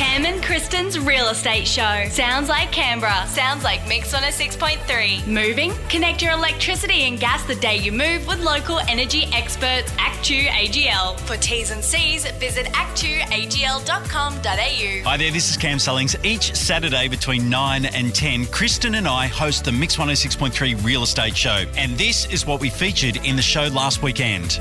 Cam 0.00 0.24
and 0.24 0.42
Kristen's 0.42 0.98
Real 0.98 1.28
Estate 1.28 1.68
Show. 1.68 2.06
Sounds 2.08 2.48
like 2.48 2.72
Canberra. 2.72 3.26
Sounds 3.26 3.62
like 3.62 3.86
Mix 3.86 4.14
106.3. 4.14 5.26
Moving? 5.26 5.74
Connect 5.90 6.22
your 6.22 6.32
electricity 6.32 7.02
and 7.02 7.20
gas 7.20 7.44
the 7.44 7.54
day 7.56 7.76
you 7.76 7.92
move 7.92 8.26
with 8.26 8.42
local 8.42 8.78
energy 8.88 9.26
experts 9.34 9.92
ActewAGL. 9.98 11.20
For 11.20 11.36
T's 11.36 11.70
and 11.70 11.84
C's, 11.84 12.24
visit 12.38 12.64
actewagl.com.au. 12.68 15.10
Hi 15.10 15.16
there, 15.18 15.30
this 15.30 15.50
is 15.50 15.58
Cam 15.58 15.78
Sullings. 15.78 16.16
Each 16.24 16.56
Saturday 16.56 17.06
between 17.06 17.50
9 17.50 17.84
and 17.84 18.14
10, 18.14 18.46
Kristen 18.46 18.94
and 18.94 19.06
I 19.06 19.26
host 19.26 19.66
the 19.66 19.72
Mix 19.72 19.96
106.3 19.96 20.82
Real 20.82 21.02
Estate 21.02 21.36
Show. 21.36 21.66
And 21.76 21.98
this 21.98 22.24
is 22.32 22.46
what 22.46 22.62
we 22.62 22.70
featured 22.70 23.16
in 23.26 23.36
the 23.36 23.42
show 23.42 23.66
last 23.66 24.02
weekend. 24.02 24.58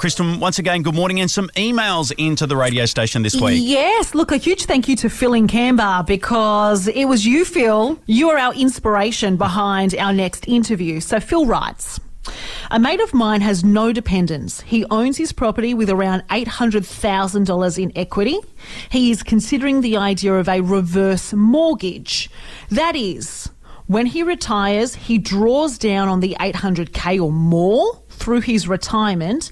Kristen, 0.00 0.40
once 0.40 0.58
again, 0.58 0.80
good 0.80 0.94
morning, 0.94 1.20
and 1.20 1.30
some 1.30 1.50
emails 1.56 2.10
into 2.16 2.46
the 2.46 2.56
radio 2.56 2.86
station 2.86 3.22
this 3.22 3.38
week. 3.38 3.60
Yes, 3.62 4.14
look, 4.14 4.32
a 4.32 4.38
huge 4.38 4.64
thank 4.64 4.88
you 4.88 4.96
to 4.96 5.10
Phil 5.10 5.34
in 5.34 5.46
Canberra 5.46 6.02
because 6.06 6.88
it 6.88 7.04
was 7.04 7.26
you, 7.26 7.44
Phil. 7.44 8.00
You 8.06 8.30
are 8.30 8.38
our 8.38 8.54
inspiration 8.54 9.36
behind 9.36 9.94
our 9.96 10.14
next 10.14 10.48
interview. 10.48 11.00
So 11.00 11.20
Phil 11.20 11.44
writes. 11.44 12.00
A 12.70 12.80
mate 12.80 13.02
of 13.02 13.12
mine 13.12 13.42
has 13.42 13.62
no 13.62 13.92
dependents. 13.92 14.62
He 14.62 14.86
owns 14.86 15.18
his 15.18 15.32
property 15.32 15.74
with 15.74 15.90
around 15.90 16.22
$800,000 16.28 17.78
in 17.82 17.92
equity. 17.94 18.38
He 18.88 19.10
is 19.10 19.22
considering 19.22 19.82
the 19.82 19.98
idea 19.98 20.32
of 20.32 20.48
a 20.48 20.62
reverse 20.62 21.34
mortgage. 21.34 22.30
That 22.70 22.96
is, 22.96 23.50
when 23.86 24.06
he 24.06 24.22
retires, 24.22 24.94
he 24.94 25.18
draws 25.18 25.76
down 25.76 26.08
on 26.08 26.20
the 26.20 26.38
800k 26.40 27.22
or 27.22 27.30
more 27.30 28.00
through 28.08 28.40
his 28.40 28.66
retirement. 28.66 29.50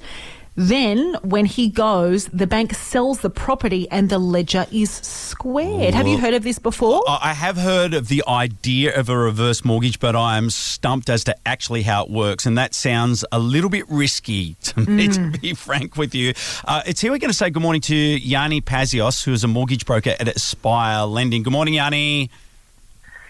Then, 0.60 1.14
when 1.22 1.44
he 1.44 1.68
goes, 1.68 2.26
the 2.26 2.48
bank 2.48 2.74
sells 2.74 3.20
the 3.20 3.30
property 3.30 3.88
and 3.92 4.10
the 4.10 4.18
ledger 4.18 4.66
is 4.72 4.90
squared. 4.90 5.94
Have 5.94 6.08
you 6.08 6.18
heard 6.18 6.34
of 6.34 6.42
this 6.42 6.58
before? 6.58 7.04
I 7.06 7.32
have 7.32 7.56
heard 7.56 7.94
of 7.94 8.08
the 8.08 8.24
idea 8.26 8.92
of 8.98 9.08
a 9.08 9.16
reverse 9.16 9.64
mortgage, 9.64 10.00
but 10.00 10.16
I 10.16 10.36
am 10.36 10.50
stumped 10.50 11.08
as 11.10 11.22
to 11.24 11.36
actually 11.46 11.82
how 11.82 12.06
it 12.06 12.10
works, 12.10 12.44
and 12.44 12.58
that 12.58 12.74
sounds 12.74 13.24
a 13.30 13.38
little 13.38 13.70
bit 13.70 13.84
risky 13.88 14.56
to 14.62 14.80
me, 14.80 15.06
to 15.06 15.30
be 15.40 15.54
frank 15.54 15.96
with 15.96 16.12
you. 16.12 16.34
Uh, 16.64 16.82
it's 16.86 17.00
here 17.00 17.12
we're 17.12 17.18
going 17.18 17.30
to 17.30 17.36
say 17.36 17.50
good 17.50 17.62
morning 17.62 17.82
to 17.82 18.18
Yianni 18.18 18.60
Pazios, 18.60 19.22
who 19.24 19.32
is 19.32 19.44
a 19.44 19.48
mortgage 19.48 19.86
broker 19.86 20.16
at 20.18 20.26
Aspire 20.26 21.04
Lending. 21.04 21.44
Good 21.44 21.52
morning, 21.52 21.74
Yianni. 21.74 22.30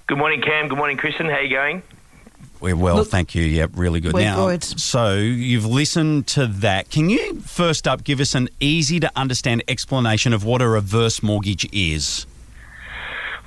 Good 0.07 0.17
morning, 0.17 0.41
Cam. 0.41 0.69
Good 0.69 0.79
morning, 0.79 0.97
Kristen. 0.97 1.27
How 1.27 1.33
are 1.33 1.43
you 1.43 1.55
going? 1.55 1.83
We're 2.61 2.77
well, 2.77 3.05
thank 3.05 3.35
you. 3.35 3.43
Yeah, 3.45 3.67
really 3.75 4.01
good. 4.01 4.15
We're 4.15 4.25
now, 4.25 4.49
good. 4.49 4.65
so 4.65 5.15
you've 5.15 5.67
listened 5.67 6.27
to 6.29 6.47
that. 6.47 6.91
Can 6.91 7.09
you 7.09 7.41
first 7.41 7.87
up 7.87 8.05
give 8.05 8.21
us 8.21 8.35
an 8.35 8.49
easy 8.61 8.99
to 9.01 9.11
understand 9.15 9.63
explanation 9.69 10.33
of 10.33 10.45
what 10.45 10.61
a 10.61 10.69
reverse 10.69 11.23
mortgage 11.23 11.69
is? 11.73 12.27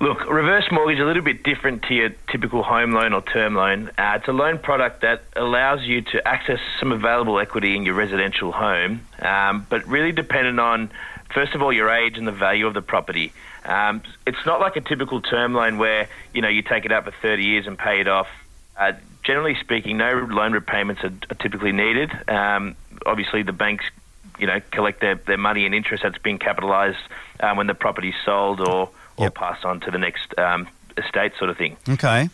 Look, 0.01 0.27
reverse 0.27 0.65
mortgage 0.71 0.97
is 0.97 1.03
a 1.03 1.05
little 1.05 1.21
bit 1.21 1.43
different 1.43 1.83
to 1.83 1.93
your 1.93 2.09
typical 2.31 2.63
home 2.63 2.91
loan 2.91 3.13
or 3.13 3.21
term 3.21 3.53
loan. 3.53 3.91
Uh, 3.99 4.13
it's 4.15 4.27
a 4.27 4.31
loan 4.31 4.57
product 4.57 5.01
that 5.01 5.21
allows 5.35 5.83
you 5.83 6.01
to 6.01 6.27
access 6.27 6.57
some 6.79 6.91
available 6.91 7.39
equity 7.39 7.75
in 7.75 7.83
your 7.83 7.93
residential 7.93 8.51
home, 8.51 9.05
um, 9.19 9.67
but 9.69 9.85
really 9.85 10.11
dependent 10.11 10.59
on, 10.59 10.89
first 11.31 11.53
of 11.53 11.61
all, 11.61 11.71
your 11.71 11.91
age 11.91 12.17
and 12.17 12.27
the 12.27 12.31
value 12.31 12.65
of 12.65 12.73
the 12.73 12.81
property. 12.81 13.31
Um, 13.63 14.01
it's 14.25 14.43
not 14.43 14.59
like 14.59 14.75
a 14.75 14.81
typical 14.81 15.21
term 15.21 15.53
loan 15.53 15.77
where 15.77 16.09
you 16.33 16.41
know 16.41 16.49
you 16.49 16.63
take 16.63 16.85
it 16.85 16.91
out 16.91 17.03
for 17.03 17.13
30 17.21 17.43
years 17.43 17.67
and 17.67 17.77
pay 17.77 17.99
it 17.99 18.07
off. 18.07 18.27
Uh, 18.81 18.93
generally 19.23 19.55
speaking, 19.59 19.97
no 19.97 20.27
loan 20.31 20.53
repayments 20.53 21.03
are, 21.03 21.13
are 21.29 21.35
typically 21.35 21.71
needed. 21.71 22.11
Um, 22.27 22.75
obviously, 23.05 23.43
the 23.43 23.51
banks, 23.53 23.85
you 24.39 24.47
know, 24.47 24.59
collect 24.71 25.01
their, 25.01 25.15
their 25.15 25.37
money 25.37 25.67
and 25.67 25.75
interest 25.75 26.01
that's 26.01 26.17
been 26.17 26.39
capitalised 26.39 26.97
um, 27.41 27.57
when 27.57 27.67
the 27.67 27.75
property's 27.75 28.15
sold 28.25 28.59
or 28.59 28.89
or 29.17 29.25
Yep. 29.25 29.35
passed 29.35 29.65
on 29.65 29.81
to 29.81 29.91
the 29.91 29.99
next 29.99 30.35
um, 30.39 30.67
estate, 30.97 31.33
sort 31.37 31.51
of 31.51 31.57
thing. 31.57 31.77
Okay. 31.87 32.29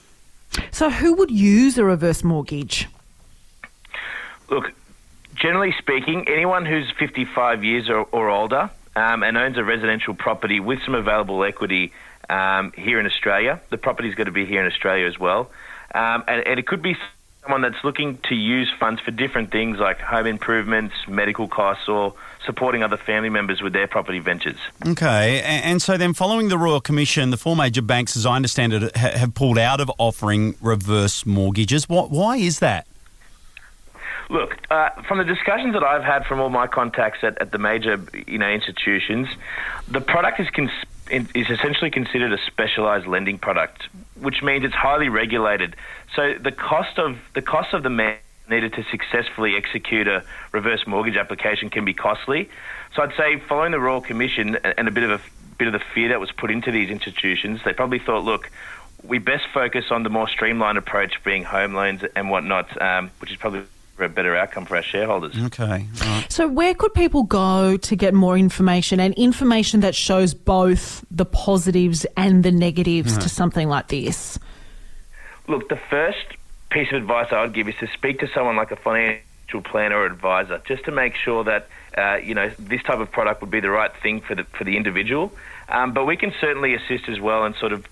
So, 0.72 0.90
who 0.90 1.16
would 1.16 1.32
use 1.32 1.78
a 1.78 1.84
reverse 1.84 2.24
mortgage? 2.24 2.88
Look, 4.50 4.72
generally 5.36 5.74
speaking, 5.78 6.30
anyone 6.30 6.66
who's 6.66 6.90
55 6.98 7.66
years 7.66 7.90
or, 7.90 8.08
or 8.12 8.30
older 8.30 8.70
um, 8.96 9.24
and 9.24 9.38
owns 9.38 9.58
a 9.58 9.64
residential 9.66 10.14
property 10.14 10.62
with 10.62 10.80
some 10.86 10.96
available 10.96 11.44
equity 11.44 11.92
um, 12.30 12.72
here 12.72 13.02
in 13.02 13.06
Australia, 13.06 13.60
the 13.70 13.78
property's 13.78 14.16
got 14.16 14.26
to 14.26 14.32
be 14.32 14.46
here 14.46 14.62
in 14.62 14.72
Australia 14.72 15.08
as 15.08 15.20
well. 15.20 15.50
Um, 15.98 16.24
and, 16.28 16.46
and 16.46 16.60
it 16.60 16.68
could 16.68 16.84
be 16.84 16.96
someone 17.42 17.62
that's 17.62 17.84
looking 17.84 18.20
to 18.30 18.36
use 18.36 18.72
funds 18.80 19.02
for 19.02 19.10
different 19.10 19.52
things 19.52 19.80
like 19.80 20.00
home 20.00 20.28
improvements, 20.28 20.94
medical 21.08 21.48
costs, 21.48 21.88
or 21.88 22.14
supporting 22.46 22.84
other 22.84 22.98
family 22.98 23.30
members 23.30 23.62
with 23.62 23.74
their 23.74 23.88
property 23.88 24.20
ventures. 24.20 24.58
Okay. 24.86 25.42
And 25.42 25.82
so 25.82 25.98
then, 25.98 26.14
following 26.14 26.50
the 26.50 26.58
Royal 26.58 26.82
Commission, 26.82 27.32
the 27.32 27.38
four 27.38 27.56
major 27.56 27.82
banks, 27.82 28.16
as 28.16 28.26
I 28.26 28.36
understand 28.36 28.74
it, 28.74 28.96
ha- 28.96 29.18
have 29.18 29.34
pulled 29.34 29.58
out 29.58 29.80
of 29.80 29.92
offering 29.98 30.56
reverse 30.62 31.26
mortgages. 31.26 31.90
What? 31.90 32.12
Why 32.12 32.38
is 32.38 32.60
that? 32.60 32.86
Look, 34.30 34.58
uh, 34.70 34.90
from 35.08 35.20
the 35.20 35.24
discussions 35.24 35.74
that 35.74 35.84
I've 35.84 36.04
had 36.04 36.26
from 36.26 36.42
all 36.42 36.50
my 36.50 36.68
contacts 36.68 37.20
at, 37.24 37.42
at 37.42 37.52
the 37.52 37.58
major, 37.58 38.00
you 38.28 38.38
know, 38.38 38.50
institutions, 38.50 39.30
the 39.88 40.02
product 40.02 40.40
is 40.42 40.50
cons- 40.50 40.70
is 41.10 41.50
essentially 41.50 41.90
considered 41.90 42.34
a 42.34 42.38
specialised 42.46 43.08
lending 43.08 43.38
product, 43.38 43.88
which 44.20 44.42
means 44.42 44.66
it's 44.66 44.76
highly 44.76 45.10
regulated. 45.10 45.76
So 46.16 46.36
the 46.40 46.52
cost 46.52 47.00
of 47.00 47.18
the 47.34 47.42
cost 47.42 47.74
of 47.74 47.84
the 47.84 47.90
man 47.90 48.18
needed 48.50 48.74
to 48.74 48.84
successfully 48.84 49.56
execute 49.56 50.08
a 50.08 50.24
reverse 50.52 50.88
mortgage 50.88 51.18
application 51.18 51.70
can 51.70 51.86
be 51.86 51.94
costly. 51.94 52.50
So 52.96 53.04
I'd 53.04 53.16
say, 53.16 53.40
following 53.40 53.72
the 53.72 53.80
Royal 53.80 54.02
Commission 54.02 54.56
and 54.56 54.88
a 54.88 54.92
bit 54.92 55.04
of 55.04 55.12
a 55.12 55.22
bit 55.58 55.68
of 55.68 55.74
the 55.74 55.84
fear 55.94 56.10
that 56.10 56.20
was 56.20 56.32
put 56.32 56.52
into 56.52 56.72
these 56.72 56.90
institutions, 56.90 57.62
they 57.66 57.74
probably 57.74 58.00
thought, 58.00 58.24
look, 58.24 58.50
we 59.04 59.20
best 59.20 59.46
focus 59.54 59.86
on 59.92 60.04
the 60.04 60.10
more 60.10 60.28
streamlined 60.28 60.78
approach, 60.78 61.24
being 61.24 61.44
home 61.44 61.74
loans 61.74 62.02
and 62.16 62.30
whatnot, 62.30 62.82
um, 62.82 63.12
which 63.20 63.32
is 63.32 63.38
probably 63.38 63.64
a 64.04 64.10
better 64.10 64.36
outcome 64.36 64.66
for 64.66 64.76
our 64.76 64.84
shareholders. 64.84 65.36
Okay. 65.38 65.86
All 66.02 66.08
right. 66.08 66.32
So, 66.32 66.48
where 66.48 66.74
could 66.74 66.94
people 66.94 67.24
go 67.24 67.78
to 67.78 67.96
get 67.96 68.14
more 68.14 68.38
information 68.38 69.00
and 69.00 69.14
information 69.16 69.80
that 69.82 69.96
shows 69.96 70.34
both 70.34 71.06
the 71.10 71.26
positives 71.26 72.06
and 72.16 72.44
the 72.44 72.52
negatives 72.52 73.18
to 73.18 73.30
something 73.30 73.68
like 73.68 73.88
this? 73.88 74.40
Look, 75.48 75.70
the 75.70 75.78
first 75.78 76.26
piece 76.70 76.90
of 76.92 76.96
advice 76.96 77.32
I 77.32 77.42
would 77.42 77.54
give 77.54 77.68
is 77.70 77.76
to 77.80 77.88
speak 77.88 78.20
to 78.20 78.28
someone 78.28 78.56
like 78.56 78.72
a 78.72 78.76
financial 78.76 79.62
planner 79.64 79.98
or 79.98 80.06
advisor, 80.06 80.62
just 80.66 80.84
to 80.86 80.92
make 80.92 81.16
sure 81.16 81.44
that 81.46 81.68
uh, 81.98 82.18
you 82.22 82.36
know 82.36 82.50
this 82.60 82.84
type 82.84 83.00
of 83.00 83.12
product 83.12 83.42
would 83.42 83.52
be 83.52 83.60
the 83.60 83.70
right 83.70 83.92
thing 84.04 84.22
for 84.22 84.36
the 84.36 84.44
for 84.44 84.64
the 84.64 84.78
individual. 84.78 85.32
Um, 85.70 85.92
but 85.94 86.06
we 86.06 86.16
can 86.16 86.34
certainly 86.40 86.76
assist 86.76 87.10
as 87.10 87.20
well 87.20 87.44
and 87.44 87.54
sort 87.56 87.74
of 87.74 87.86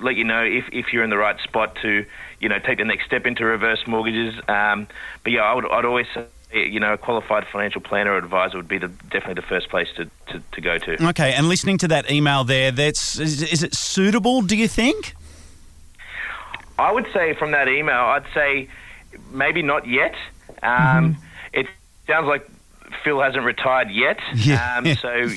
let 0.00 0.16
you 0.16 0.24
know 0.24 0.42
if, 0.44 0.64
if 0.72 0.92
you're 0.92 1.04
in 1.04 1.10
the 1.10 1.16
right 1.18 1.38
spot 1.40 1.76
to 1.82 2.04
you 2.40 2.48
know 2.48 2.58
take 2.58 2.78
the 2.78 2.84
next 2.84 3.06
step 3.06 3.26
into 3.26 3.44
reverse 3.44 3.86
mortgages. 3.86 4.34
Um, 4.48 4.86
but 5.22 5.32
yeah, 5.32 5.42
I 5.42 5.54
would 5.54 5.70
I'd 5.70 5.84
always 5.84 6.06
say 6.14 6.26
you 6.52 6.78
know 6.80 6.92
a 6.92 6.98
qualified 6.98 7.46
financial 7.52 7.80
planner 7.80 8.12
or 8.12 8.18
advisor 8.18 8.56
would 8.56 8.68
be 8.68 8.78
the, 8.78 8.88
definitely 8.88 9.34
the 9.34 9.42
first 9.42 9.68
place 9.68 9.88
to, 9.96 10.04
to, 10.28 10.42
to 10.52 10.60
go 10.60 10.78
to. 10.78 11.06
Okay. 11.08 11.32
And 11.34 11.48
listening 11.48 11.78
to 11.78 11.88
that 11.88 12.10
email 12.10 12.44
there, 12.44 12.70
that's 12.70 13.18
is, 13.18 13.42
is 13.42 13.62
it 13.62 13.74
suitable? 13.74 14.42
Do 14.42 14.56
you 14.56 14.68
think? 14.68 15.14
I 16.78 16.92
would 16.92 17.06
say 17.12 17.34
from 17.34 17.52
that 17.52 17.68
email, 17.68 17.94
I'd 17.96 18.24
say 18.34 18.68
maybe 19.30 19.62
not 19.62 19.86
yet. 19.86 20.14
Um, 20.62 21.16
It 21.52 21.66
sounds 22.08 22.26
like 22.26 22.46
Phil 23.04 23.20
hasn't 23.20 23.44
retired 23.44 23.90
yet, 23.90 24.18
Yeah. 24.34 24.76
um, 24.78 24.94
so 24.96 25.28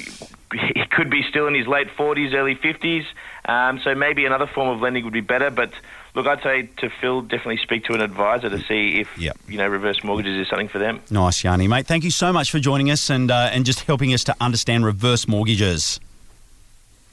he 0.74 0.84
could 0.92 1.10
be 1.10 1.24
still 1.24 1.48
in 1.48 1.54
his 1.56 1.68
late 1.68 1.88
40s, 1.98 2.34
early 2.34 2.56
50s. 2.56 3.06
Um, 3.46 3.80
so 3.84 3.96
maybe 3.96 4.26
another 4.26 4.48
form 4.48 4.70
of 4.70 4.82
lending 4.82 5.04
would 5.04 5.14
be 5.14 5.22
better. 5.22 5.50
But 5.50 5.72
look, 6.16 6.28
I'd 6.28 6.42
say 6.44 6.70
to 6.78 6.90
Phil, 7.02 7.22
definitely 7.22 7.58
speak 7.58 7.86
to 7.86 7.94
an 7.94 8.02
advisor 8.02 8.50
to 8.50 8.60
see 8.60 9.00
if 9.02 9.18
Yep. 9.18 9.38
you 9.48 9.58
know 9.58 9.68
reverse 9.68 10.04
mortgages 10.04 10.38
is 10.38 10.48
something 10.50 10.68
for 10.68 10.80
them. 10.80 11.02
Nice, 11.12 11.42
Yianni, 11.44 11.68
mate. 11.68 11.86
Thank 11.88 12.04
you 12.04 12.12
so 12.12 12.32
much 12.34 12.52
for 12.52 12.60
joining 12.60 12.92
us 12.92 13.10
and 13.10 13.32
uh, 13.32 13.50
and 13.52 13.66
just 13.66 13.82
helping 13.82 14.14
us 14.14 14.24
to 14.26 14.36
understand 14.42 14.86
reverse 14.86 15.28
mortgages. 15.28 16.00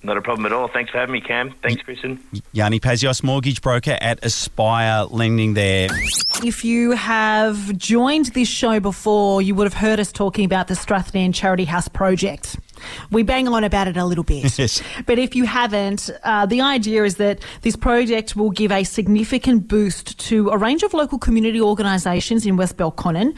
Not 0.02 0.18
a 0.18 0.20
problem 0.20 0.44
at 0.44 0.52
all. 0.52 0.68
Thanks 0.68 0.90
for 0.90 0.98
having 0.98 1.14
me, 1.14 1.22
Cam. 1.22 1.54
Thanks, 1.62 1.82
Kristen. 1.82 2.18
Yianni 2.54 2.78
Pazios, 2.78 3.22
mortgage 3.22 3.62
broker 3.62 3.96
at 4.02 4.22
Aspire 4.22 5.04
Lending 5.04 5.54
there. 5.54 5.88
If 6.44 6.62
you 6.62 6.90
have 6.90 7.74
joined 7.78 8.26
this 8.26 8.46
show 8.46 8.80
before, 8.80 9.40
you 9.40 9.54
would 9.54 9.64
have 9.64 9.72
heard 9.72 9.98
us 9.98 10.12
talking 10.12 10.44
about 10.44 10.68
the 10.68 10.74
Strathnairn 10.74 11.32
Charity 11.34 11.64
House 11.64 11.88
project. 11.88 12.58
We 13.10 13.22
bang 13.22 13.48
on 13.48 13.64
about 13.64 13.88
it 13.88 13.96
a 13.96 14.04
little 14.04 14.24
bit. 14.24 14.58
Yes. 14.64 14.82
But 15.06 15.18
if 15.18 15.34
you 15.34 15.44
haven't, 15.44 16.10
uh, 16.22 16.46
the 16.46 16.60
idea 16.60 17.04
is 17.04 17.16
that 17.16 17.40
this 17.62 17.74
project 17.74 18.36
will 18.36 18.50
give 18.50 18.70
a 18.70 18.84
significant 18.84 19.66
boost 19.66 20.18
to 20.28 20.48
a 20.50 20.56
range 20.56 20.82
of 20.84 20.94
local 20.94 21.18
community 21.18 21.60
organisations 21.60 22.46
in 22.46 22.56
West 22.56 22.76
Belconnen 22.76 23.36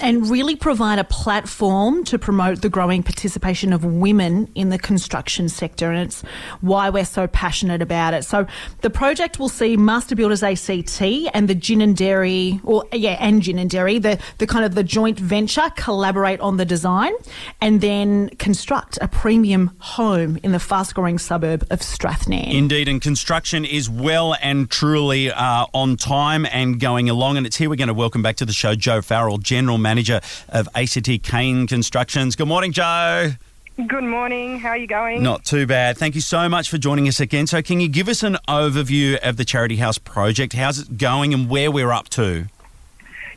and 0.00 0.30
really 0.30 0.56
provide 0.56 0.98
a 0.98 1.04
platform 1.04 2.02
to 2.04 2.18
promote 2.18 2.62
the 2.62 2.70
growing 2.70 3.02
participation 3.02 3.72
of 3.72 3.84
women 3.84 4.48
in 4.54 4.70
the 4.70 4.78
construction 4.78 5.48
sector. 5.48 5.90
And 5.90 6.06
it's 6.06 6.22
why 6.60 6.88
we're 6.88 7.04
so 7.04 7.26
passionate 7.26 7.82
about 7.82 8.14
it. 8.14 8.24
So 8.24 8.46
the 8.80 8.90
project 8.90 9.38
will 9.38 9.48
see 9.48 9.76
Master 9.76 10.16
Builders 10.16 10.42
ACT 10.42 11.02
and 11.34 11.48
the 11.48 11.54
Ginninderry, 11.54 12.60
or 12.64 12.84
yeah, 12.92 13.16
and 13.20 13.42
Ginninderry, 13.42 14.00
the, 14.00 14.18
the 14.38 14.46
kind 14.46 14.64
of 14.64 14.74
the 14.74 14.84
joint 14.84 15.18
venture 15.18 15.70
collaborate 15.76 16.40
on 16.40 16.56
the 16.56 16.64
design 16.64 17.12
and 17.60 17.80
then 17.80 18.30
construct. 18.38 18.83
Construct 18.84 18.98
a 19.00 19.08
premium 19.16 19.70
home 19.78 20.38
in 20.42 20.52
the 20.52 20.58
fast 20.58 20.94
growing 20.94 21.18
suburb 21.18 21.62
of 21.70 21.80
Strathnairn. 21.80 22.52
Indeed, 22.52 22.86
and 22.86 23.00
construction 23.00 23.64
is 23.64 23.88
well 23.88 24.36
and 24.42 24.70
truly 24.70 25.30
uh, 25.30 25.66
on 25.72 25.96
time 25.96 26.46
and 26.46 26.78
going 26.78 27.08
along. 27.08 27.38
And 27.38 27.46
it's 27.46 27.56
here 27.56 27.70
we're 27.70 27.76
going 27.76 27.88
to 27.88 27.94
welcome 27.94 28.22
back 28.22 28.36
to 28.36 28.44
the 28.44 28.52
show 28.52 28.74
Jo 28.74 29.00
Farrell, 29.00 29.38
General 29.38 29.78
Manager 29.78 30.20
of 30.50 30.68
ACT 30.74 31.22
Kane 31.22 31.66
Constructions. 31.66 32.36
Good 32.36 32.48
morning, 32.48 32.72
Jo. 32.72 33.32
Good 33.86 34.04
morning. 34.04 34.60
How 34.60 34.70
are 34.70 34.76
you 34.76 34.86
going? 34.86 35.22
Not 35.22 35.44
too 35.44 35.66
bad. 35.66 35.96
Thank 35.96 36.14
you 36.14 36.20
so 36.20 36.48
much 36.48 36.68
for 36.68 36.76
joining 36.76 37.08
us 37.08 37.20
again. 37.20 37.46
So, 37.46 37.62
can 37.62 37.80
you 37.80 37.88
give 37.88 38.08
us 38.08 38.22
an 38.22 38.36
overview 38.46 39.16
of 39.18 39.36
the 39.36 39.44
Charity 39.44 39.76
House 39.76 39.98
project? 39.98 40.52
How's 40.52 40.78
it 40.80 40.98
going 40.98 41.32
and 41.32 41.48
where 41.48 41.70
we're 41.70 41.90
up 41.90 42.08
to? 42.10 42.46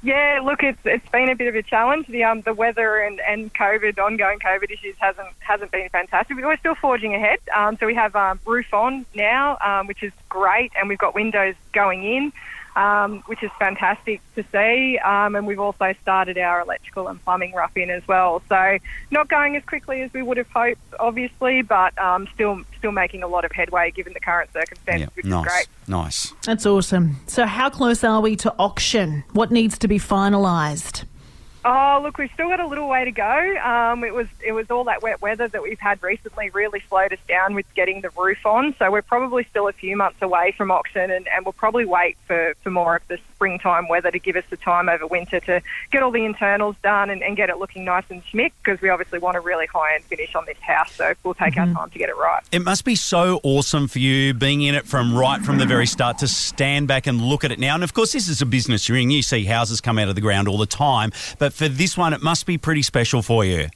Yeah, 0.08 0.40
look, 0.42 0.64
it's 0.64 0.80
it's 0.86 1.10
been 1.10 1.28
a 1.28 1.36
bit 1.36 1.50
of 1.50 1.56
a 1.56 1.62
challenge. 1.62 2.08
The 2.08 2.24
um 2.24 2.40
the 2.40 2.54
weather 2.54 2.98
and, 2.98 3.20
and 3.28 3.54
COVID, 3.54 4.00
ongoing 4.00 4.40
COVID 4.40 4.72
issues 4.72 4.96
hasn't 5.00 5.28
hasn't 5.40 5.70
been 5.72 5.90
fantastic. 5.90 6.38
But 6.38 6.46
we're 6.46 6.56
still 6.56 6.76
forging 6.76 7.14
ahead. 7.14 7.40
Um, 7.54 7.76
so 7.78 7.86
we 7.86 7.96
have 7.96 8.16
um, 8.16 8.40
roof 8.46 8.74
on 8.74 9.06
now, 9.14 9.58
um, 9.60 9.86
which 9.86 10.02
is 10.04 10.14
great, 10.30 10.72
and 10.80 10.88
we've 10.88 10.98
got 10.98 11.14
windows 11.14 11.56
going 11.74 12.06
in 12.06 12.32
um, 12.78 13.24
which 13.26 13.42
is 13.42 13.50
fantastic 13.58 14.22
to 14.36 14.44
see. 14.52 15.00
Um, 15.00 15.36
and 15.36 15.48
we've 15.48 15.60
also 15.60 15.94
started 16.02 16.38
our 16.38 16.62
electrical 16.62 17.08
and 17.08 17.22
plumbing 17.24 17.54
rough 17.54 17.76
in 17.76 17.90
as 17.90 18.08
well. 18.08 18.42
So 18.48 18.78
not 19.10 19.28
going 19.28 19.56
as 19.56 19.64
quickly 19.66 20.04
as 20.04 20.14
we 20.14 20.22
would 20.22 20.38
have 20.38 20.50
hoped, 20.52 20.80
obviously, 21.00 21.64
but 21.64 21.98
um, 21.98 22.28
still 22.36 22.62
still 22.78 22.92
making 22.92 23.24
a 23.24 23.28
lot 23.28 23.44
of 23.44 23.52
headway 23.52 23.90
given 23.90 24.14
the 24.14 24.20
current 24.20 24.54
circumstances, 24.54 25.10
which 25.16 25.26
nice, 25.26 25.46
is 25.46 25.52
great. 25.52 25.68
Nice. 25.88 26.34
That's 26.46 26.66
awesome. 26.68 27.18
So, 27.26 27.48
how 27.48 27.72
close 27.72 28.04
are 28.04 28.22
we 28.22 28.36
to 28.38 28.54
auction? 28.60 29.24
What 29.34 29.52
needs 29.52 29.80
to 29.80 29.88
be 29.88 29.98
finalised? 29.98 31.06
Oh, 31.70 32.00
look, 32.02 32.18
we've 32.18 32.32
still 32.32 32.48
got 32.48 32.62
a 32.62 32.66
little 32.66 32.88
way 32.88 33.04
to 33.04 33.12
go. 33.12 33.58
Um, 33.62 34.06
it 34.06 34.14
was 34.14 34.28
it 34.42 34.54
was 34.54 34.72
all 34.72 34.86
that 34.86 35.04
wet 35.04 35.22
weather 35.22 35.50
that 35.50 35.62
we've 35.62 35.78
had 35.78 36.02
recently 36.02 36.50
really 36.52 36.82
slowed 36.88 37.12
us 37.12 37.20
down 37.28 37.56
with 37.56 37.66
getting 37.76 38.00
the 38.00 38.10
roof 38.12 38.46
on. 38.46 38.74
So 38.80 38.90
we're 38.90 39.02
probably 39.02 39.44
still 39.44 39.68
a 39.68 39.74
few 39.74 39.98
months 39.98 40.22
away 40.22 40.54
from 40.56 40.72
auction, 40.72 41.12
and, 41.12 41.28
and 41.28 41.46
we'll 41.46 41.52
probably 41.52 41.84
wait 41.84 42.16
for, 42.26 42.54
for 42.64 42.72
more 42.72 42.96
of 42.96 43.08
the 43.10 43.20
springtime 43.36 43.90
weather 43.90 44.12
to 44.12 44.18
give 44.18 44.38
us 44.38 44.46
the 44.50 44.56
time 44.56 44.88
over 44.88 45.06
winter 45.06 45.42
to 45.42 45.62
get 45.92 46.02
all 46.02 46.10
the 46.10 46.24
internals 46.24 46.78
done 46.82 47.10
and, 47.10 47.22
and 47.22 47.36
get 47.36 47.50
it 47.50 47.58
looking 47.58 47.84
nice 47.84 48.06
and 48.10 48.24
schmick 48.26 48.54
because 48.64 48.82
we 48.82 48.88
obviously 48.88 49.20
want 49.20 49.36
a 49.36 49.42
really 49.42 49.68
high 49.68 49.94
end 49.96 50.06
finish 50.06 50.34
on 50.36 50.46
this 50.46 50.58
house. 50.60 50.94
So 50.94 51.14
we'll 51.24 51.34
take 51.34 51.56
mm-hmm. 51.56 51.76
our 51.76 51.82
time 51.82 51.90
to 51.90 52.00
get 52.00 52.08
it 52.08 52.16
right. 52.16 52.44
It 52.54 52.64
must 52.64 52.86
be 52.86 52.96
so 52.96 53.42
awesome 53.44 53.90
for 53.90 54.00
you 54.00 54.34
being 54.34 54.62
in 54.62 54.74
it 54.74 54.88
from 54.88 55.18
right 55.18 55.42
from 55.42 55.58
the 55.58 55.66
very 55.66 55.86
start 55.86 56.20
to 56.20 56.30
stand 56.30 56.88
back 56.88 57.08
and 57.08 57.22
look 57.22 57.44
at 57.44 57.52
it 57.52 57.60
now. 57.60 57.76
And 57.76 57.84
of 57.84 57.94
course, 57.94 58.14
this 58.14 58.30
is 58.30 58.42
a 58.42 58.46
business 58.46 58.88
you're 58.88 58.98
in. 58.98 59.12
You 59.12 59.22
see 59.22 59.44
houses 59.44 59.82
come 59.82 60.00
out 60.00 60.08
of 60.08 60.16
the 60.16 60.22
ground 60.22 60.48
all 60.48 60.58
the 60.58 60.66
time, 60.66 61.12
but 61.38 61.57
for 61.58 61.68
this 61.68 61.98
one, 61.98 62.14
it 62.14 62.22
must 62.22 62.46
be 62.46 62.58
pretty 62.60 62.84
special 62.84 63.24
for 63.24 63.44
you. 63.44 63.68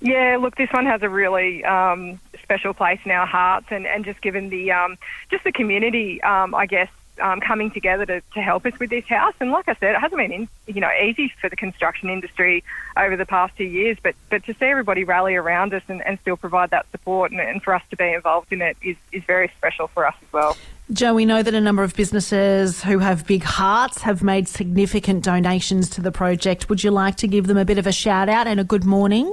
Yeah, 0.00 0.38
look, 0.40 0.56
this 0.56 0.70
one 0.72 0.86
has 0.86 1.02
a 1.02 1.10
really 1.10 1.62
um, 1.62 2.18
special 2.42 2.72
place 2.72 3.00
in 3.04 3.10
our 3.10 3.26
hearts, 3.26 3.66
and, 3.70 3.86
and 3.86 4.02
just 4.02 4.22
given 4.22 4.48
the 4.48 4.72
um, 4.72 4.96
just 5.30 5.44
the 5.44 5.52
community, 5.52 6.22
um, 6.22 6.54
I 6.54 6.64
guess, 6.64 6.88
um, 7.20 7.40
coming 7.40 7.70
together 7.70 8.06
to, 8.06 8.22
to 8.32 8.40
help 8.40 8.64
us 8.64 8.78
with 8.78 8.88
this 8.88 9.04
house. 9.04 9.34
And 9.40 9.50
like 9.50 9.68
I 9.68 9.74
said, 9.74 9.94
it 9.94 10.00
hasn't 10.00 10.18
been 10.18 10.32
in, 10.32 10.48
you 10.66 10.80
know 10.80 10.90
easy 10.90 11.30
for 11.38 11.50
the 11.50 11.56
construction 11.56 12.08
industry 12.08 12.64
over 12.96 13.14
the 13.14 13.26
past 13.26 13.56
two 13.58 13.64
years, 13.64 13.98
but 14.02 14.14
but 14.30 14.42
to 14.44 14.54
see 14.54 14.64
everybody 14.64 15.04
rally 15.04 15.36
around 15.36 15.74
us 15.74 15.82
and, 15.88 16.00
and 16.02 16.18
still 16.20 16.38
provide 16.38 16.70
that 16.70 16.90
support 16.92 17.30
and, 17.30 17.40
and 17.40 17.62
for 17.62 17.74
us 17.74 17.82
to 17.90 17.96
be 17.96 18.10
involved 18.10 18.52
in 18.54 18.62
it 18.62 18.78
is, 18.82 18.96
is 19.12 19.22
very 19.24 19.52
special 19.58 19.88
for 19.88 20.06
us 20.06 20.14
as 20.22 20.32
well. 20.32 20.56
Jo, 20.92 21.14
we 21.14 21.24
know 21.24 21.40
that 21.40 21.54
a 21.54 21.60
number 21.60 21.84
of 21.84 21.94
businesses 21.94 22.82
who 22.82 22.98
have 22.98 23.24
big 23.24 23.44
hearts 23.44 24.02
have 24.02 24.24
made 24.24 24.48
significant 24.48 25.22
donations 25.22 25.88
to 25.90 26.00
the 26.00 26.10
project. 26.10 26.68
Would 26.68 26.82
you 26.82 26.90
like 26.90 27.14
to 27.18 27.28
give 27.28 27.46
them 27.46 27.56
a 27.56 27.64
bit 27.64 27.78
of 27.78 27.86
a 27.86 27.92
shout 27.92 28.28
out 28.28 28.48
and 28.48 28.58
a 28.58 28.64
good 28.64 28.84
morning? 28.84 29.32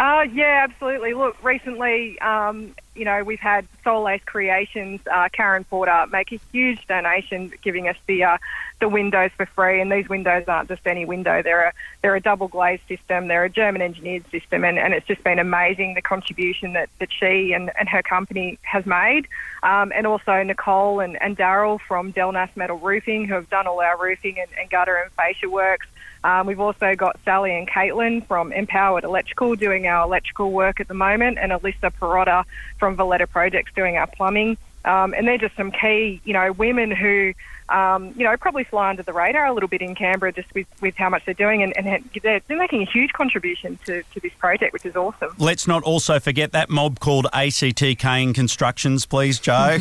Uh, 0.00 0.22
yeah, 0.32 0.66
absolutely. 0.66 1.12
Look, 1.12 1.36
recently, 1.44 2.18
um, 2.20 2.74
you 2.94 3.04
know, 3.04 3.22
we've 3.22 3.38
had 3.38 3.66
Solace 3.84 4.22
Creations, 4.24 4.98
uh, 5.12 5.28
Karen 5.30 5.64
Porter, 5.64 6.06
make 6.10 6.32
a 6.32 6.40
huge 6.52 6.86
donation, 6.86 7.52
giving 7.60 7.86
us 7.86 7.98
the 8.06 8.24
uh, 8.24 8.38
the 8.80 8.88
windows 8.88 9.30
for 9.36 9.44
free. 9.44 9.78
And 9.78 9.92
these 9.92 10.08
windows 10.08 10.44
aren't 10.48 10.70
just 10.70 10.86
any 10.86 11.04
window; 11.04 11.42
they're 11.42 11.64
a 11.64 11.72
they're 12.00 12.16
a 12.16 12.20
double 12.20 12.48
glazed 12.48 12.80
system. 12.88 13.28
They're 13.28 13.44
a 13.44 13.50
German 13.50 13.82
engineered 13.82 14.24
system, 14.30 14.64
and, 14.64 14.78
and 14.78 14.94
it's 14.94 15.06
just 15.06 15.22
been 15.22 15.38
amazing 15.38 15.92
the 15.92 16.00
contribution 16.00 16.72
that, 16.72 16.88
that 16.98 17.10
she 17.12 17.52
and, 17.52 17.70
and 17.78 17.86
her 17.90 18.02
company 18.02 18.58
has 18.62 18.86
made. 18.86 19.28
Um, 19.62 19.92
and 19.94 20.06
also 20.06 20.42
Nicole 20.42 21.00
and, 21.00 21.20
and 21.20 21.36
Daryl 21.36 21.78
from 21.78 22.14
Delnas 22.14 22.56
Metal 22.56 22.78
Roofing, 22.78 23.26
who 23.26 23.34
have 23.34 23.50
done 23.50 23.66
all 23.66 23.80
our 23.80 23.98
roofing 24.02 24.38
and, 24.38 24.48
and 24.58 24.70
gutter 24.70 24.96
and 24.96 25.12
fascia 25.12 25.50
works. 25.50 25.86
Um, 26.22 26.46
we've 26.46 26.60
also 26.60 26.94
got 26.94 27.18
Sally 27.24 27.56
and 27.56 27.68
Caitlin 27.68 28.26
from 28.26 28.52
Empowered 28.52 29.04
Electrical 29.04 29.54
doing 29.54 29.86
our 29.86 30.04
electrical 30.04 30.50
work 30.52 30.80
at 30.80 30.88
the 30.88 30.94
moment, 30.94 31.38
and 31.40 31.52
Alyssa 31.52 31.92
Perotta 31.98 32.44
from 32.78 32.96
Valletta 32.96 33.26
Projects 33.26 33.72
doing 33.74 33.96
our 33.96 34.06
plumbing. 34.06 34.56
Um, 34.84 35.14
and 35.14 35.26
they're 35.26 35.38
just 35.38 35.56
some 35.56 35.70
key, 35.70 36.20
you 36.24 36.32
know, 36.32 36.52
women 36.52 36.90
who 36.90 37.34
um, 37.70 38.12
you 38.16 38.24
know, 38.24 38.36
probably 38.36 38.64
fly 38.64 38.90
under 38.90 39.02
the 39.02 39.12
radar 39.12 39.46
a 39.46 39.52
little 39.52 39.68
bit 39.68 39.80
in 39.80 39.94
Canberra 39.94 40.32
just 40.32 40.52
with, 40.54 40.66
with 40.80 40.96
how 40.96 41.08
much 41.08 41.24
they're 41.24 41.34
doing. 41.34 41.62
And, 41.62 41.76
and 41.76 42.04
they're, 42.22 42.40
they're 42.46 42.58
making 42.58 42.82
a 42.82 42.90
huge 42.90 43.12
contribution 43.12 43.78
to, 43.86 44.02
to 44.02 44.20
this 44.20 44.32
project, 44.34 44.72
which 44.72 44.84
is 44.84 44.96
awesome. 44.96 45.34
Let's 45.38 45.66
not 45.66 45.82
also 45.84 46.18
forget 46.18 46.52
that 46.52 46.68
mob 46.68 47.00
called 47.00 47.26
ACT 47.32 47.98
Kane 47.98 48.34
Constructions, 48.34 49.06
please, 49.06 49.38
Jo. 49.38 49.52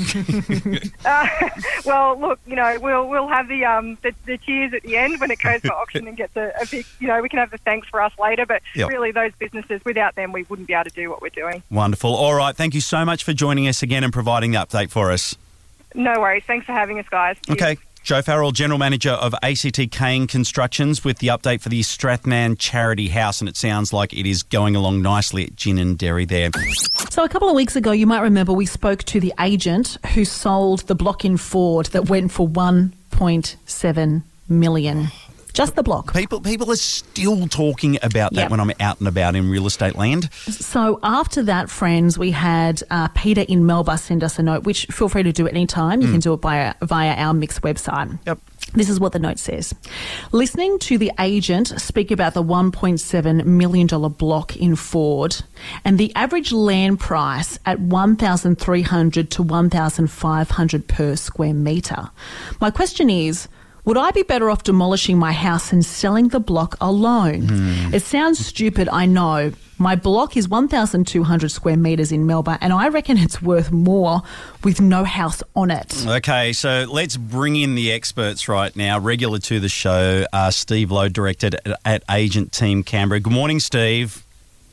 uh, 1.06 1.28
well, 1.86 2.20
look, 2.20 2.40
you 2.46 2.56
know, 2.56 2.78
we'll 2.80 3.08
we'll 3.08 3.28
have 3.28 3.48
the, 3.48 3.66
um, 3.66 3.98
the, 4.04 4.14
the 4.26 4.38
cheers 4.38 4.74
at 4.74 4.84
the 4.84 4.98
end 4.98 5.20
when 5.20 5.32
it 5.32 5.40
goes 5.40 5.62
for 5.62 5.74
auction 5.74 6.08
and 6.08 6.16
gets 6.16 6.36
a, 6.36 6.52
a, 6.62 6.66
big, 6.70 6.86
you 7.00 7.08
know, 7.08 7.22
we 7.22 7.30
can 7.30 7.40
have 7.40 7.52
the 7.52 7.58
thanks 7.60 7.88
for 7.90 8.02
us 8.02 8.14
later. 8.20 8.46
But 8.46 8.62
yep. 8.76 8.90
really, 8.90 9.12
those 9.12 9.32
businesses, 9.40 9.82
without 9.84 10.16
them, 10.16 10.32
we 10.32 10.44
wouldn't 10.44 10.68
be 10.68 10.74
able 10.74 10.86
to 10.86 10.96
do 10.96 11.10
what 11.10 11.22
we're 11.22 11.30
doing. 11.30 11.64
Wonderful. 11.72 12.14
All 12.14 12.36
right. 12.36 12.56
Thank 12.56 12.74
you 12.74 12.82
so 12.82 13.04
much 13.04 13.24
for 13.24 13.34
joining 13.34 13.68
us 13.68 13.82
again 13.82 14.04
and 14.04 14.14
providing 14.14 14.52
the 14.52 14.58
update 14.60 14.92
for 14.92 15.12
us. 15.12 15.36
No 15.94 16.20
worries. 16.20 16.44
Thanks 16.46 16.66
for 16.66 16.74
having 16.74 17.00
us, 17.00 17.08
guys. 17.10 17.38
Cheers. 17.46 17.62
Okay. 17.62 17.78
Jo 18.02 18.22
Farrell, 18.22 18.52
General 18.52 18.80
Manager 18.80 19.12
of 19.12 19.36
ACT 19.44 19.92
Kane 19.92 20.26
Constructions, 20.26 21.04
with 21.04 21.20
the 21.20 21.28
update 21.28 21.62
for 21.62 21.70
the 21.70 21.82
Strathnairn 21.82 22.58
Charity 22.58 23.10
House, 23.10 23.42
and 23.42 23.50
it 23.50 23.58
sounds 23.58 23.92
like 23.92 24.14
it 24.14 24.26
is 24.26 24.42
going 24.42 24.76
along 24.76 25.02
nicely 25.02 25.44
at 25.44 25.56
Ginninderry 25.56 26.28
there. 26.28 26.50
So, 27.10 27.24
a 27.24 27.30
couple 27.30 27.50
of 27.50 27.56
weeks 27.56 27.76
ago, 27.76 27.92
you 27.92 28.08
might 28.08 28.22
remember 28.22 28.54
we 28.54 28.66
spoke 28.66 29.04
to 29.04 29.20
the 29.20 29.34
agent 29.40 29.98
who 30.14 30.24
sold 30.24 30.88
the 30.88 30.96
block 30.96 31.26
in 31.26 31.36
Forde 31.36 31.88
that 31.88 32.10
went 32.10 32.32
for 32.32 32.48
1.7 32.48 34.24
million. 34.48 35.08
Just 35.54 35.76
the 35.76 35.84
block. 35.84 36.14
People 36.14 36.42
people 36.42 36.72
are 36.72 36.76
still 36.76 37.48
talking 37.48 37.98
about 38.02 38.34
that 38.34 38.44
yep. 38.44 38.52
when 38.52 38.60
I'm 38.60 38.72
out 38.80 39.00
and 39.00 39.08
about 39.08 39.36
in 39.36 39.50
real 39.50 39.66
estate 39.66 39.96
land. 39.96 40.32
So 40.34 41.00
after 41.04 41.44
that, 41.44 41.70
friends, 41.70 42.18
we 42.18 42.32
had 42.32 42.84
uh, 42.90 43.08
Peter 43.10 43.42
in 43.42 43.66
Melba 43.66 43.98
send 43.98 44.24
us 44.24 44.40
a 44.40 44.44
note, 44.44 44.64
which 44.64 44.86
feel 44.88 45.10
free 45.10 45.24
to 45.24 45.32
do 45.32 45.48
at 45.48 45.54
any 45.54 45.68
time. 45.68 46.02
You 46.02 46.08
mm. 46.08 46.12
can 46.12 46.20
do 46.20 46.34
it 46.34 46.38
via, 46.42 46.76
via 46.82 47.16
our 47.16 47.34
Mix 47.34 47.60
website. 47.60 48.20
Yep. 48.26 48.40
This 48.74 48.90
is 48.90 49.00
what 49.00 49.14
the 49.14 49.20
note 49.20 49.40
says. 49.40 49.74
Listening 50.32 50.78
to 50.80 51.00
the 51.00 51.12
agent 51.20 51.70
speak 51.82 52.12
about 52.12 52.36
the 52.36 52.44
$1.7 52.44 53.46
million 53.46 53.88
block 53.88 54.56
in 54.58 54.76
Forde 54.76 55.42
and 55.84 55.98
the 55.98 56.14
average 56.16 56.52
land 56.52 57.00
price 57.00 57.58
at 57.66 57.80
1300 57.80 59.32
to 59.32 59.44
1500 59.44 60.88
per 60.88 61.16
square 61.16 61.54
metre. 61.54 62.12
My 62.62 62.70
question 62.70 63.10
is, 63.10 63.48
would 63.90 63.98
I 63.98 64.12
be 64.12 64.22
better 64.22 64.52
off 64.52 64.62
demolishing 64.62 65.18
my 65.18 65.32
house 65.32 65.74
and 65.74 65.84
selling 65.84 66.28
the 66.28 66.40
block 66.40 66.78
alone? 66.80 67.48
Mm. 67.48 67.92
It 67.96 68.04
sounds 68.04 68.38
stupid, 68.38 68.88
I 68.88 69.08
know. 69.08 69.52
My 69.80 69.96
block 69.96 70.38
is 70.38 70.48
1,200 70.48 71.50
square 71.50 71.76
metres 71.76 72.12
in 72.12 72.28
Melba, 72.28 72.60
and 72.62 72.72
I 72.72 72.90
reckon 72.90 73.18
it's 73.18 73.42
worth 73.42 73.72
more 73.72 74.22
with 74.64 74.80
no 74.80 75.06
house 75.06 75.42
on 75.56 75.72
it. 75.72 76.06
Okay, 76.06 76.54
so 76.54 76.86
let's 76.88 77.18
bring 77.18 77.56
in 77.56 77.74
the 77.74 77.92
experts 77.92 78.48
right 78.48 78.76
now. 78.76 79.00
Regular 79.00 79.40
to 79.40 79.60
the 79.60 79.70
show, 79.70 80.24
uh, 80.32 80.52
Steve 80.52 80.92
Lowe, 80.92 81.10
directed 81.10 81.56
at, 81.56 81.80
at 81.84 82.04
Agent 82.12 82.52
Team 82.52 82.84
Canberra. 82.84 83.20
Good 83.20 83.34
morning, 83.34 83.60
Steve. 83.60 84.24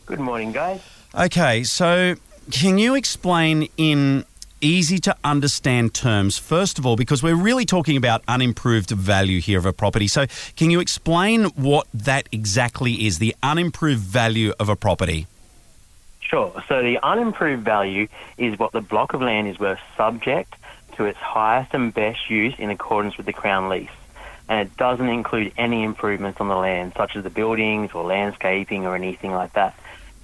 Good 0.04 0.20
morning, 0.20 0.52
guys. 0.52 0.82
Okay, 1.18 1.64
so 1.64 2.16
can 2.50 2.76
you 2.76 2.94
explain 2.94 3.70
in 3.78 4.26
easy 4.60 4.98
to 4.98 5.16
understand 5.24 5.94
terms, 5.94 6.38
first 6.38 6.78
of 6.78 6.86
all, 6.86 6.96
because 6.96 7.22
we're 7.22 7.36
really 7.36 7.64
talking 7.64 7.96
about 7.96 8.22
unimproved 8.28 8.90
value 8.90 9.40
here 9.40 9.58
of 9.58 9.66
a 9.66 9.72
property. 9.72 10.08
So, 10.08 10.26
can 10.56 10.70
you 10.70 10.80
explain 10.80 11.44
what 11.56 11.86
that 11.92 12.28
exactly 12.32 13.06
is, 13.06 13.18
the 13.18 13.34
unimproved 13.42 14.00
value 14.00 14.52
of 14.58 14.68
a 14.68 14.76
property? 14.76 15.26
Sure. 16.20 16.52
So, 16.68 16.82
the 16.82 16.98
unimproved 17.02 17.64
value 17.64 18.08
is 18.36 18.58
what 18.58 18.72
the 18.72 18.80
block 18.80 19.14
of 19.14 19.22
land 19.22 19.48
is 19.48 19.58
worth 19.58 19.80
subject 19.96 20.54
to 20.96 21.04
its 21.04 21.18
highest 21.18 21.74
and 21.74 21.92
best 21.92 22.30
use 22.30 22.54
in 22.58 22.70
accordance 22.70 23.16
with 23.16 23.26
the 23.26 23.32
Crown 23.32 23.68
lease. 23.68 23.90
And 24.48 24.60
it 24.60 24.76
doesn't 24.76 25.08
include 25.08 25.52
any 25.56 25.82
improvements 25.82 26.40
on 26.40 26.48
the 26.48 26.56
land, 26.56 26.92
such 26.96 27.16
as 27.16 27.24
the 27.24 27.30
buildings 27.30 27.92
or 27.92 28.04
landscaping 28.04 28.86
or 28.86 28.94
anything 28.94 29.32
like 29.32 29.52
that. 29.54 29.74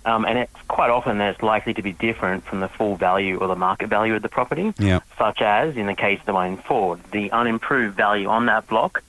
Um, 0.05 0.25
and 0.25 0.37
it's 0.39 0.63
quite 0.67 0.91
often 0.91 1.19
that 1.19 1.35
it's 1.35 1.43
likely 1.43 1.75
to 1.75 1.83
be 1.83 1.93
different 1.93 2.45
from 2.45 2.61
the 2.61 2.69
full 2.69 2.97
value 2.97 3.39
or 3.39 3.47
the 3.47 3.57
market 3.57 3.89
value 3.89 4.17
of 4.17 4.23
the 4.23 4.29
property, 4.29 4.75
yeah. 4.79 5.01
such 5.17 5.41
as 5.41 5.77
in 5.77 5.87
the 5.87 5.95
case 5.95 6.19
of 6.21 6.27
the 6.27 6.33
one 6.33 6.49
in 6.49 6.57
Forde, 6.57 7.01
the 7.13 7.31
unimproved 7.31 7.97
value 7.97 8.29
on 8.29 8.47
that 8.47 8.67
block 8.67 9.03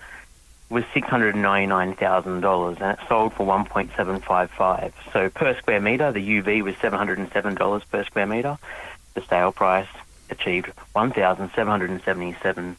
was 0.70 0.84
six 0.94 1.08
hundred 1.08 1.36
ninety 1.36 1.68
nine 1.68 1.96
thousand 1.96 2.42
dollars, 2.42 2.78
and 2.80 2.98
it 2.98 3.00
sold 3.08 3.34
for 3.34 3.46
one 3.46 3.66
point 3.66 3.92
seven 3.96 4.20
five 4.20 4.52
five. 4.52 4.94
So 5.12 5.30
per 5.30 5.56
square 5.58 5.80
meter, 5.80 6.12
the 6.12 6.42
UV 6.42 6.64
was 6.64 6.76
seven 6.78 6.98
hundred 6.98 7.20
and 7.20 7.32
seven 7.32 7.56
dollars 7.56 7.84
per 7.86 8.04
square 8.04 8.26
meter. 8.26 8.58
The 9.14 9.22
sale 9.22 9.52
price 9.52 9.88
achieved 10.30 10.72
one 10.94 11.12
thousand 11.12 11.52
seven 11.56 11.72
hundred 11.72 11.92
and 11.92 12.02
seventy 12.02 12.36
seven 12.42 12.78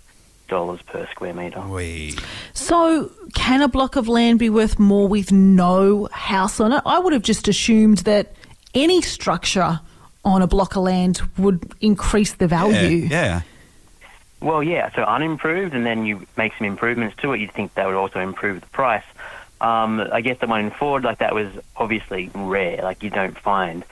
dollars 0.48 0.80
per 0.82 1.06
square 1.10 1.34
meter. 1.34 1.60
We. 1.62 2.14
So, 2.52 3.10
can 3.34 3.62
a 3.62 3.68
block 3.68 3.96
of 3.96 4.08
land 4.08 4.38
be 4.38 4.50
worth 4.50 4.78
more 4.78 5.08
with 5.08 5.32
no 5.32 6.08
house 6.12 6.60
on 6.60 6.72
it? 6.72 6.82
I 6.86 6.98
would 6.98 7.12
have 7.12 7.22
just 7.22 7.48
assumed 7.48 7.98
that 7.98 8.32
any 8.74 9.00
structure 9.02 9.80
on 10.24 10.42
a 10.42 10.46
block 10.46 10.76
of 10.76 10.82
land 10.84 11.20
would 11.38 11.72
increase 11.80 12.32
the 12.34 12.44
Yeah, 12.46 12.48
value. 12.48 13.06
yeah. 13.10 13.42
Well, 14.40 14.62
yeah, 14.62 14.90
so 14.94 15.02
unimproved, 15.02 15.74
and 15.74 15.86
then 15.86 16.04
you 16.04 16.26
make 16.36 16.52
some 16.58 16.66
improvements 16.66 17.16
to 17.22 17.32
it. 17.32 17.40
You'd 17.40 17.52
think 17.52 17.74
that 17.74 17.86
would 17.86 17.94
also 17.96 18.20
improve 18.20 18.60
the 18.60 18.66
price. 18.68 19.04
Um, 19.60 20.00
I 20.12 20.20
guess 20.20 20.38
the 20.40 20.46
one 20.46 20.60
in 20.60 20.70
Forde, 20.70 21.04
like 21.04 21.18
that 21.18 21.34
was 21.34 21.48
obviously 21.76 22.30
rare. 22.34 22.82
Like 22.82 23.02
you 23.02 23.08
don't 23.08 23.38
find 23.38 23.84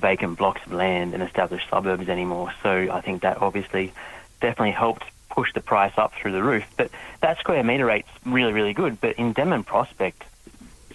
vacant 0.00 0.38
blocks 0.38 0.62
of 0.64 0.72
land 0.72 1.12
in 1.12 1.20
established 1.20 1.68
suburbs 1.68 2.08
anymore. 2.08 2.52
So 2.62 2.88
I 2.90 3.02
think 3.02 3.20
that 3.20 3.42
obviously 3.42 3.92
definitely 4.40 4.70
helped 4.70 5.04
push 5.30 5.52
the 5.52 5.60
price 5.60 5.92
up 5.96 6.12
through 6.14 6.32
the 6.32 6.42
roof. 6.42 6.64
But 6.76 6.90
that 7.20 7.38
square 7.38 7.62
meter 7.64 7.86
rate's 7.86 8.08
really, 8.26 8.52
really 8.52 8.72
good. 8.72 9.00
But 9.00 9.16
in 9.16 9.32
Denman 9.32 9.64
Prospect, 9.64 10.24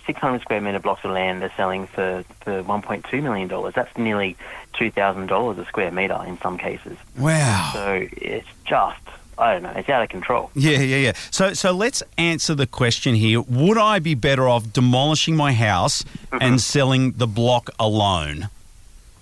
600 0.05 0.41
square 0.41 0.61
meter 0.61 0.79
blocks 0.79 1.03
of 1.03 1.11
land 1.11 1.43
are 1.43 1.51
selling 1.57 1.87
for, 1.87 2.23
for 2.41 2.63
$1.2 2.63 3.23
million. 3.23 3.71
That's 3.73 3.97
nearly 3.97 4.37
$2,000 4.75 5.57
a 5.57 5.65
square 5.65 5.91
meter 5.91 6.21
in 6.27 6.37
some 6.39 6.57
cases. 6.57 6.97
Wow. 7.17 7.71
So 7.73 8.07
it's 8.11 8.47
just, 8.65 8.99
I 9.37 9.53
don't 9.53 9.63
know, 9.63 9.73
it's 9.75 9.89
out 9.89 10.03
of 10.03 10.09
control. 10.09 10.51
Yeah, 10.53 10.79
yeah, 10.79 10.97
yeah. 10.97 11.13
So, 11.31 11.53
so 11.53 11.71
let's 11.71 12.03
answer 12.17 12.55
the 12.55 12.67
question 12.67 13.15
here. 13.15 13.41
Would 13.41 13.77
I 13.77 13.99
be 13.99 14.13
better 14.13 14.47
off 14.47 14.71
demolishing 14.71 15.35
my 15.35 15.53
house 15.53 16.05
and 16.31 16.41
mm-hmm. 16.41 16.57
selling 16.57 17.11
the 17.13 17.27
block 17.27 17.69
alone? 17.79 18.49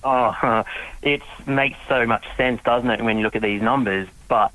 Oh, 0.03 0.63
it 1.01 1.21
makes 1.47 1.77
so 1.87 2.05
much 2.05 2.25
sense, 2.35 2.61
doesn't 2.63 2.89
it, 2.89 3.01
when 3.01 3.17
you 3.17 3.23
look 3.23 3.35
at 3.35 3.41
these 3.41 3.61
numbers? 3.61 4.07
But 4.27 4.51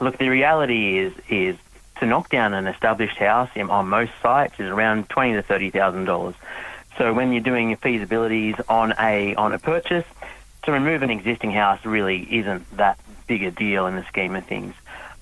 look, 0.00 0.18
the 0.18 0.28
reality 0.28 0.98
is 0.98 1.12
is 1.28 1.56
to 2.00 2.06
knock 2.06 2.30
down 2.30 2.54
an 2.54 2.66
established 2.66 3.16
house 3.16 3.50
in, 3.54 3.70
on 3.70 3.88
most 3.88 4.12
sites 4.22 4.54
is 4.58 4.68
around 4.68 5.08
twenty 5.08 5.34
to 5.34 5.42
thirty 5.42 5.70
thousand 5.70 6.04
dollars. 6.04 6.34
So 6.98 7.12
when 7.12 7.32
you're 7.32 7.42
doing 7.42 7.76
feasibilities 7.76 8.60
on 8.68 8.94
a 8.98 9.34
on 9.36 9.52
a 9.52 9.58
purchase, 9.58 10.06
to 10.64 10.72
remove 10.72 11.02
an 11.02 11.10
existing 11.10 11.52
house 11.52 11.84
really 11.84 12.22
isn't 12.38 12.76
that 12.76 12.98
big 13.26 13.42
a 13.42 13.50
deal 13.50 13.86
in 13.86 13.96
the 13.96 14.04
scheme 14.04 14.36
of 14.36 14.44
things. 14.46 14.74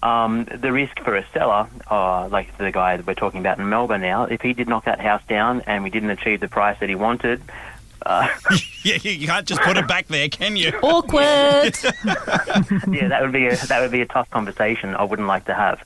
Um, 0.03 0.47
the 0.47 0.73
risk 0.73 0.99
for 1.01 1.15
a 1.15 1.27
seller, 1.35 1.69
uh, 1.91 2.29
like 2.29 2.57
the 2.57 2.73
guy 2.73 2.97
that 2.97 3.07
we're 3.07 3.15
talking 3.15 3.41
about 3.41 3.59
in 3.59 3.69
Melba 3.69 3.99
now, 3.99 4.25
if 4.25 4.41
he 4.41 4.55
did 4.55 4.67
knock 4.67 4.87
that 4.87 5.01
house 5.01 5.23
down 5.29 5.61
and 5.67 5.85
we 5.85 5.91
didn't 5.91 6.11
achieve 6.11 6.41
the 6.41 6.49
price 6.49 6.79
that 6.81 6.89
he 6.89 6.95
wanted, 6.95 7.43
uh, 8.07 8.29
Yeah, 8.83 8.97
you 9.03 9.27
can't 9.27 9.47
just 9.47 9.61
put 9.61 9.77
it 9.77 9.87
back 9.87 10.07
there, 10.09 10.29
can 10.29 10.57
you? 10.57 10.71
Awkward. 10.83 11.21
yeah, 12.95 13.09
that 13.09 13.19
would 13.21 13.33
be 13.33 13.47
a 13.47 13.57
that 13.67 13.81
would 13.81 13.91
be 13.91 14.01
a 14.01 14.07
tough 14.07 14.31
conversation. 14.31 14.95
I 14.95 15.05
wouldn't 15.05 15.29
like 15.29 15.45
to 15.47 15.55
have. 15.55 15.83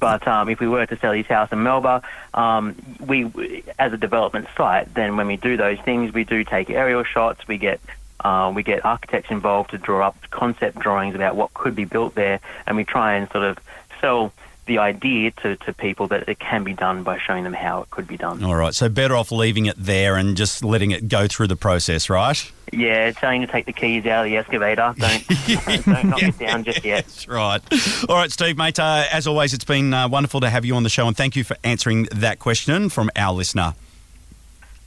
But 0.00 0.26
um, 0.26 0.48
if 0.48 0.58
we 0.58 0.66
were 0.66 0.84
to 0.84 0.96
sell 0.96 1.12
his 1.12 1.26
house 1.26 1.52
in 1.52 1.62
Melba, 1.62 2.02
um, 2.34 2.74
we 2.98 3.62
as 3.78 3.92
a 3.92 3.96
development 3.96 4.48
site, 4.56 4.92
then 4.94 5.16
when 5.16 5.28
we 5.28 5.36
do 5.36 5.56
those 5.56 5.78
things, 5.80 6.12
we 6.12 6.24
do 6.24 6.42
take 6.42 6.68
aerial 6.68 7.04
shots. 7.04 7.46
We 7.46 7.58
get 7.58 7.80
uh, 8.24 8.52
we 8.52 8.64
get 8.64 8.84
architects 8.84 9.30
involved 9.30 9.70
to 9.70 9.78
draw 9.78 10.08
up 10.08 10.16
concept 10.30 10.80
drawings 10.80 11.14
about 11.14 11.36
what 11.36 11.54
could 11.54 11.76
be 11.76 11.84
built 11.84 12.16
there, 12.16 12.40
and 12.66 12.76
we 12.76 12.82
try 12.82 13.14
and 13.14 13.30
sort 13.30 13.44
of 13.44 13.58
sell 14.00 14.32
the 14.66 14.78
idea 14.78 15.32
to, 15.32 15.56
to 15.56 15.72
people 15.72 16.06
that 16.08 16.28
it 16.28 16.38
can 16.38 16.62
be 16.62 16.72
done 16.72 17.02
by 17.02 17.18
showing 17.18 17.44
them 17.44 17.52
how 17.52 17.82
it 17.82 17.90
could 17.90 18.06
be 18.06 18.16
done. 18.16 18.44
All 18.44 18.54
right, 18.54 18.74
so 18.74 18.88
better 18.88 19.16
off 19.16 19.32
leaving 19.32 19.66
it 19.66 19.76
there 19.76 20.16
and 20.16 20.36
just 20.36 20.64
letting 20.64 20.92
it 20.92 21.08
go 21.08 21.26
through 21.26 21.48
the 21.48 21.56
process, 21.56 22.08
right? 22.08 22.50
Yeah, 22.72 23.10
telling 23.10 23.40
you 23.40 23.46
to 23.46 23.52
take 23.52 23.66
the 23.66 23.72
keys 23.72 24.06
out 24.06 24.24
of 24.24 24.30
the 24.30 24.36
excavator. 24.38 24.94
Don't 24.98 25.84
don't 25.84 26.04
knock 26.06 26.22
it 26.22 26.38
down 26.38 26.64
just 26.64 26.84
yet. 26.84 27.04
That's 27.04 27.28
right. 27.28 27.60
All 28.08 28.16
right, 28.16 28.32
Steve, 28.32 28.56
mate. 28.56 28.78
Uh, 28.78 29.04
as 29.12 29.26
always, 29.26 29.52
it's 29.52 29.64
been 29.64 29.92
uh, 29.92 30.08
wonderful 30.08 30.40
to 30.40 30.48
have 30.48 30.64
you 30.64 30.74
on 30.76 30.82
the 30.82 30.88
show, 30.88 31.06
and 31.06 31.14
thank 31.14 31.36
you 31.36 31.44
for 31.44 31.56
answering 31.64 32.04
that 32.12 32.38
question 32.38 32.88
from 32.88 33.10
our 33.14 33.34
listener. 33.34 33.74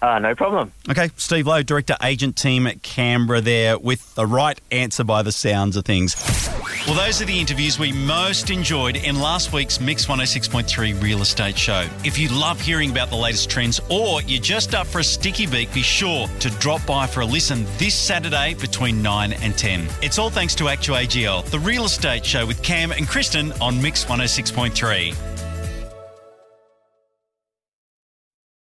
Uh, 0.01 0.20
no 0.20 0.36
problem. 0.36 0.72
Okay, 0.89 1.10
Steve 1.15 1.48
Lowe, 1.48 1.63
Director 1.63 1.96
Agent 2.01 2.36
Team 2.36 2.67
at 2.67 2.82
Canberra, 2.82 3.41
there 3.41 3.77
with 3.77 4.15
the 4.15 4.25
right 4.25 4.60
answer 4.72 5.03
by 5.03 5.22
the 5.22 5.32
sounds 5.32 5.77
of 5.77 5.86
things. 5.86 6.15
Well, 6.86 6.94
those 6.94 7.20
are 7.20 7.25
the 7.25 7.39
interviews 7.39 7.80
we 7.80 7.92
most 7.92 8.51
enjoyed 8.51 8.96
in 8.96 9.20
last 9.20 9.51
week's 9.51 9.82
Mix 9.82 10.06
106.3 10.06 11.01
Real 11.01 11.24
Estate 11.24 11.58
Show. 11.58 11.88
If 12.04 12.20
you 12.20 12.30
love 12.30 12.62
hearing 12.62 12.92
about 12.92 13.10
the 13.10 13.15
latest 13.15 13.50
trends 13.50 13.82
or 13.89 14.22
you're 14.22 14.39
just 14.39 14.75
up 14.75 14.86
for 14.86 15.00
a 15.00 15.04
sticky 15.04 15.48
beak, 15.48 15.74
be 15.74 15.82
sure 15.82 16.27
to 16.27 16.50
drop 16.60 16.86
by 16.86 17.08
for 17.08 17.22
a 17.22 17.25
listen 17.25 17.65
this 17.80 17.96
Saturday 17.96 18.54
between 18.54 19.01
9 19.01 19.34
and 19.34 19.58
10. 19.58 19.88
It's 20.04 20.20
all 20.20 20.30
thanks 20.30 20.54
to 20.56 20.65
ActewAGL, 20.65 21.46
the 21.46 21.60
real 21.60 21.86
estate 21.86 22.24
show 22.24 22.46
with 22.46 22.62
Cam 22.62 22.92
and 22.92 23.08
Kristen 23.08 23.51
on 23.54 23.82
Mix 23.82 24.06
106.3. 24.06 25.35